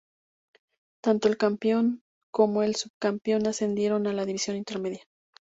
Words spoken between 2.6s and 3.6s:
el subcampeón